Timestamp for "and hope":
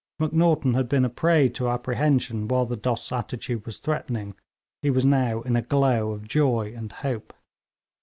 6.75-7.35